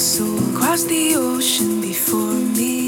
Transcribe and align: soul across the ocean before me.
soul 0.00 0.38
across 0.54 0.84
the 0.84 1.14
ocean 1.14 1.82
before 1.82 2.32
me. 2.56 2.79